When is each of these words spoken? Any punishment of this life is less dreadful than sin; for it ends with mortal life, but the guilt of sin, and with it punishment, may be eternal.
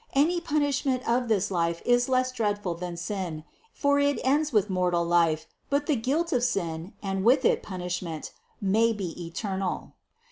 Any 0.15 0.41
punishment 0.41 1.07
of 1.07 1.27
this 1.27 1.51
life 1.51 1.79
is 1.85 2.09
less 2.09 2.31
dreadful 2.31 2.73
than 2.73 2.97
sin; 2.97 3.43
for 3.71 3.99
it 3.99 4.19
ends 4.23 4.51
with 4.51 4.67
mortal 4.67 5.05
life, 5.05 5.45
but 5.69 5.85
the 5.85 5.95
guilt 5.95 6.33
of 6.33 6.43
sin, 6.43 6.93
and 7.03 7.23
with 7.23 7.45
it 7.45 7.61
punishment, 7.61 8.31
may 8.59 8.93
be 8.93 9.11
eternal. 9.23 9.93